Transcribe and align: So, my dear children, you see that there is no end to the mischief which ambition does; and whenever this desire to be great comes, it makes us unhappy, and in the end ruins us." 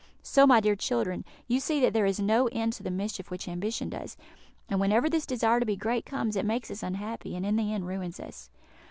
So, 0.23 0.47
my 0.47 0.61
dear 0.61 0.75
children, 0.75 1.23
you 1.47 1.59
see 1.59 1.79
that 1.81 1.93
there 1.93 2.07
is 2.07 2.19
no 2.19 2.47
end 2.47 2.73
to 2.73 2.81
the 2.81 2.89
mischief 2.89 3.29
which 3.29 3.47
ambition 3.47 3.87
does; 3.87 4.17
and 4.67 4.79
whenever 4.79 5.11
this 5.11 5.27
desire 5.27 5.59
to 5.59 5.65
be 5.67 5.75
great 5.75 6.07
comes, 6.07 6.35
it 6.35 6.43
makes 6.43 6.71
us 6.71 6.81
unhappy, 6.81 7.35
and 7.35 7.45
in 7.45 7.55
the 7.55 7.71
end 7.71 7.85
ruins 7.85 8.19
us." 8.19 8.49